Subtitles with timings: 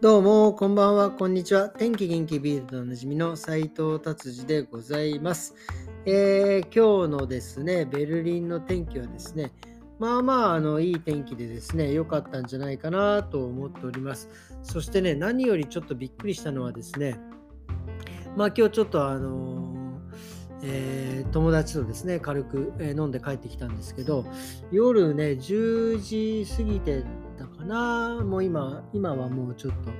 [0.00, 1.68] どうも、こんばんは、こんにちは。
[1.68, 5.54] 天気元気ビールドおなじみの斉藤達治でございます、
[6.06, 9.52] えー、今日のですね、ベルリンの天気はですね、
[9.98, 14.30] まあまあ、あの、いい天気でですね、良かったんじゃないかなと思っております。
[14.62, 17.20] そしてね、何よりちょっとびっくりしたのはですね、
[18.38, 19.70] まあ今日ちょっとあの
[20.62, 24.26] えー、友達とですね軽く、え飲んで帰ってきたんですけど
[24.70, 27.04] 夜ね10時過ぎて
[27.60, 28.24] かな。
[28.24, 29.90] もう今今はもうちょっと、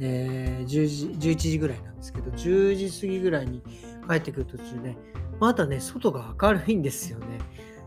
[0.00, 3.62] えー、10時11時ぐらいなんですけど10時過ぎぐらいに
[4.08, 4.96] 帰ってくる途中ね
[5.38, 7.38] まだね外が明るいんですよね。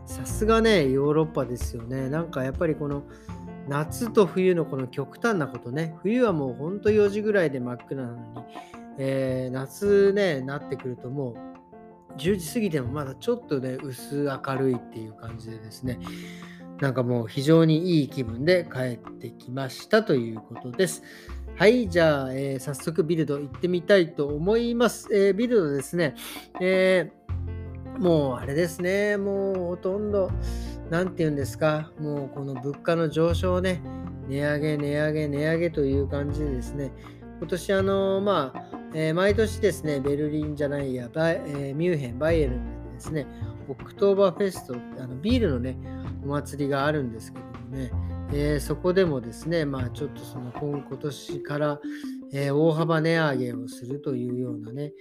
[0.06, 2.08] さすがねヨーロッパですよね。
[2.08, 3.04] なんかやっぱりこの
[3.68, 5.96] 夏と冬のこの極端なことね。
[6.02, 8.22] 冬はもうほんと4時ぐらいで真っ暗なのに、
[8.98, 11.50] えー、夏ねなってくるともう
[12.16, 15.98] 10時過ぎてもまだちょっとね、薄明るいっていう感じでですね、
[16.80, 21.02] なんかもう非常にいい気分で帰ってきましたということです。
[21.56, 25.08] はい、じゃあ、えー、早速ビルド行ってみたいと思います。
[25.12, 26.14] えー、ビルドですね、
[26.58, 30.30] えー、もうあれですね、もうほとんど、
[30.88, 33.82] 何て言うんですか、もうこの物価の上昇ね、
[34.28, 36.92] 値上げ、値上げ、値上げという感じでですね、
[37.40, 38.64] 今年あの、まあ、
[38.94, 43.26] えー、毎年ですね、ベルリンじゃないや、バイえ、ミュンヘン、バイエルンでですね、
[43.68, 45.76] オクトーバーフェスト、あのビールのね、
[46.22, 47.90] お祭りがあるんですけどもね、
[48.32, 51.80] えー、そこでもですね、まあちょっとその今今年から、
[52.32, 54.92] え大幅値上げをするというようなね、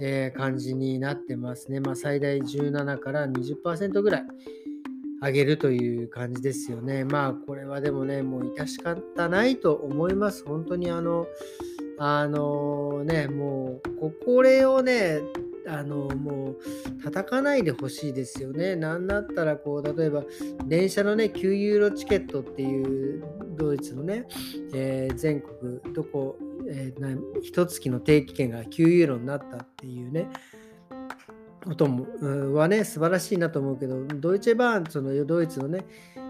[0.00, 1.80] え感じになってますね。
[1.80, 4.24] まあ最大17から20%ぐらい
[5.22, 7.04] 上げるという感じですよね。
[7.04, 10.44] まあこれはでもね、もう致し方ないと思います。
[10.44, 11.26] 本当にあの、
[11.98, 15.22] あのね、もう、これをね、
[15.68, 18.76] あのもう叩かないでほしいですよね。
[18.76, 20.24] なんだったらこう例えば
[20.64, 23.24] 電車のね9ユーロチケットっていう
[23.56, 24.26] ドイツのね、
[24.74, 30.28] えー、全国どこ、えー、一月の定期券が9ユーロになったっていうね
[31.64, 32.06] ことも
[32.54, 35.84] はね素晴らしいなと思うけどドイツバーンそのドイツのね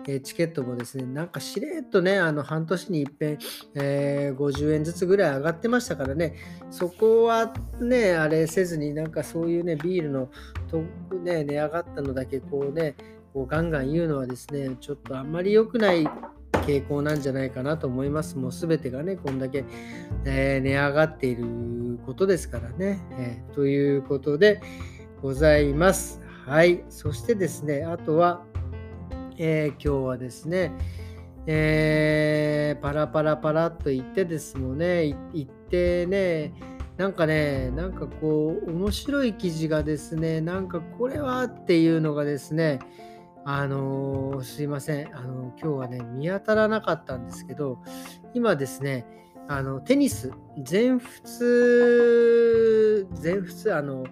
[0.08, 3.38] えチケットもですね、なんかしれっとね、あの半年に一遍、
[3.74, 6.34] えー、50円ずつぐらい上がってましたからね、
[6.70, 10.28] そこはね、あれせずに、なんかそういうね、ビールの
[10.68, 10.82] と、
[11.24, 12.94] ね、値上がったのだけこうね、
[13.34, 16.06] こうガンガン言うのはですね、ちょっとあんまり良くない
[16.52, 18.38] 傾向なんじゃないかなと思います。
[18.38, 19.64] もうすべてがね、こんだけ、
[20.24, 23.00] えー、値上がっていることですからね。
[23.12, 24.62] えー、ということで
[25.20, 26.20] ございます。
[26.46, 26.84] はい。
[26.88, 28.44] そしてですね、あとは、
[29.38, 30.72] えー、今日はですね、
[31.46, 36.54] えー、パラパラパラっと言ってですもんね、言ってね、
[36.96, 42.78] なんかね、なんかこう、面白い記事がですね、なんかこれはっていうのがですね、
[43.44, 47.78] あのー、すいません、あのー、今日はね、見当たらなかったんですけど、
[48.34, 49.06] 今ですね、
[49.48, 54.04] あのテニス、全仏、全仏、あの、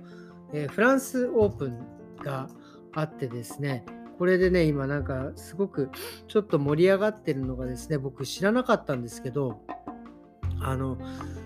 [0.53, 1.79] えー、フランスオープン
[2.23, 2.49] が
[2.93, 3.85] あってですね、
[4.19, 5.91] これでね、今なんかすごく
[6.29, 9.61] ちょっと盛り上がってるのがですね、僕知らなかったんですけど、
[10.61, 10.99] あの、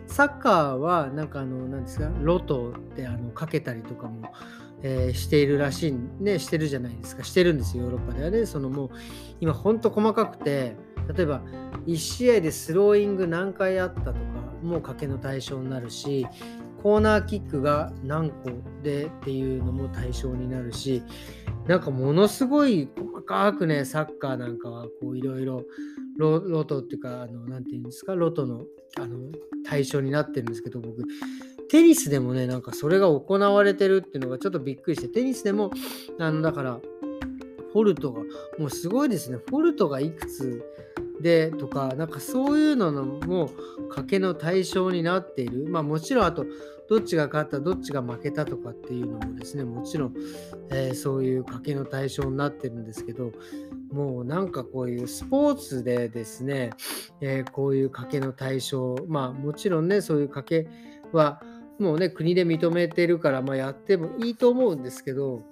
[0.06, 4.32] サッカーはなんかあの、なんですか、ロトってあのかけたりとかも、
[4.82, 8.46] えー、しているらしい、ね、してるじゃないですか、してるんですよ、ヨーロッパではね。
[8.46, 8.90] そのもう、
[9.40, 10.76] 今ほんと細かくて、
[11.14, 11.42] 例えば
[11.86, 14.18] 1試合でスローイング何回あったとか
[14.62, 16.26] も賭けの対象になるし、
[16.82, 18.50] コーナーキックが何個
[18.82, 21.02] でっていうのも対象になるし、
[21.68, 25.64] なんかものすごい細かくね、サッカーなんかはこういろいろ
[26.16, 28.64] ロトっていうか、あの、なていうんですか、ロトの
[28.96, 29.30] あの
[29.64, 31.04] 対象になってるんですけど、僕、
[31.68, 35.70] テニスでもね、なんかそれが行われてるっていうのがちょっとびっくりして、テニスでも、
[36.18, 36.80] あの、だから、
[37.72, 38.22] フォルトが、
[38.58, 40.64] もうすごいですね、フォルトがいくつ
[41.20, 43.50] でとか、なんかそういうのも
[43.90, 45.66] 賭けの対象になっている。
[45.68, 46.46] まあもちろん、あと、
[46.88, 50.14] どっちが勝った、どっちが負けたとかっていうのもですね、もちろん、
[50.70, 53.32] えー、そういう賭けの対象になってるんですけど、
[53.92, 56.70] もうなんかこういうスポーツでですね、
[57.20, 60.66] えー、こういう賭けの対象、まあもちろんね、そういう賭け
[61.12, 61.42] は、
[61.78, 65.42] もうね、国で認めてるから、まあ、やってもいいと思うんですけど、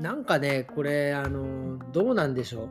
[0.00, 2.68] なんかね、これ、あの、どうなんでしょ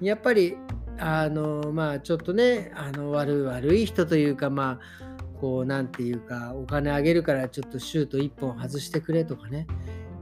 [0.00, 0.04] う。
[0.04, 0.56] やっぱり、
[0.98, 9.66] あの、まあ、ちょっとね、あの、悪悪い人というか、まあ、こう、なんていうか、お金あげるからちょっとシュート1本外してくれとかね、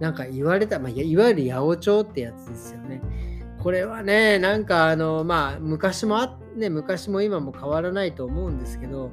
[0.01, 3.01] なんか言われた、まあ、いわゆる八百長ってやつですよね。
[3.63, 9.11] これはね、なんかあの、まあ、昔もあ、ね、昔も今も変わらないと思うんですけど、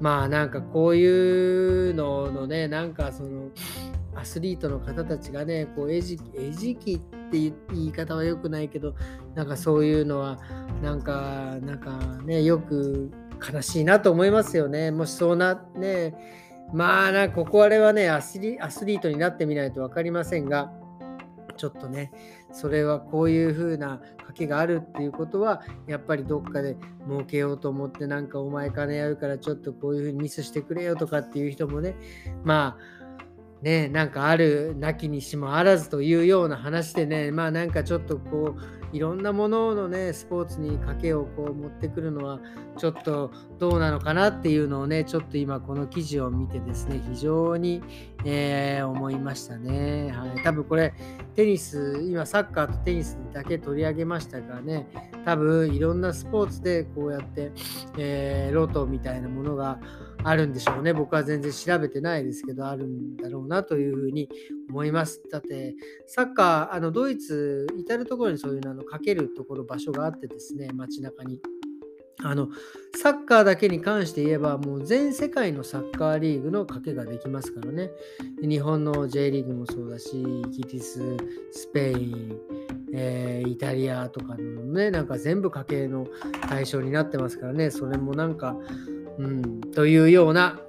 [0.00, 3.50] まあなんかこういうののね、なんかその、
[4.14, 8.94] アスリートの方たちがね、こう餌食餌食ってって言い方は良くないけど、
[9.34, 10.38] なんかそういうのは、
[10.82, 13.10] なんか、なんかね、よく
[13.52, 14.90] 悲しいなと思いますよね。
[14.90, 16.14] もしそうな、ね、
[16.72, 20.72] まあな、ここあれはねアスリ、アスリートになってみないと分かりませんが、
[21.56, 22.12] ちょっとね、
[22.52, 31.96] それはこういう風な賭けがあるっていうことは、やっぱりどっかで儲けようと思って、なんかお前金やるからちょっとこういう風にミスしてくれよとかっていう人もね、
[32.44, 32.99] まあ、
[33.62, 42.40] ね、なんかあるなきにしもあらずというような話でね、まあなんかちょっとこう、いろんなもののね、スポーツに賭けをこう持ってくるのは、
[42.76, 47.82] ちょっとどうなのかなっていうのをね、ちょっと今この記事を見てですね、非常に、
[48.24, 50.10] えー、思いましたね。
[50.12, 50.42] はい。
[50.42, 50.92] 多分これ、
[51.36, 54.88] テニス、今サッカーとテニスだけ取り上げましたがね、
[55.24, 57.52] 多分いろんなスポーツでこうやって、
[57.96, 59.78] えー、ロトみたいなものが、
[60.22, 60.92] あるんでしょうね。
[60.92, 64.28] 僕は全然調べてないですけど、あるんだろうなというふうに
[64.68, 65.22] 思います。
[65.30, 65.74] だって、
[66.06, 71.40] サッカー、あのドイツ、至る所にそういうののかけるところ、場所があってですね、街中に。
[72.22, 72.48] あの
[73.00, 77.90] サッカーだけに関して言えば、もう全世界のサッカーリーグの賭けができますからね。
[78.42, 81.16] 日本の J リーグもそうだし、イギリス、
[81.52, 82.38] スペイン、
[82.92, 86.06] えー、イタリアとかのね、なんか全部賭けの
[86.48, 88.54] 対象になってますからね、それもなんか、
[89.18, 90.60] うん、というような、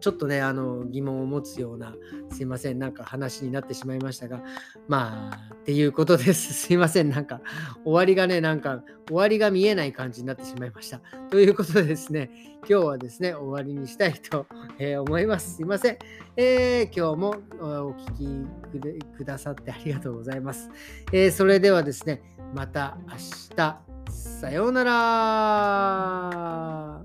[0.00, 1.94] ちょっとね、あの疑問を持つような、
[2.30, 4.42] すいません、なんか話になってしまいましたが、
[4.86, 6.54] まあ、っていうことです。
[6.54, 7.40] すいません、なんか
[7.84, 11.00] 終わりがね、なんか終わりが見えない感じになってしまいました。
[11.30, 12.30] ということでですね、
[12.68, 14.46] 今日はですね、終わりにしたいと、
[14.78, 15.56] えー、思います。
[15.56, 15.98] すいません、
[16.36, 18.46] えー、今日もお聞き
[19.16, 20.70] くださってありがとうございます。
[21.12, 22.22] えー、それではですね、
[22.54, 23.16] また明
[23.56, 23.80] 日、
[24.10, 27.02] さようなら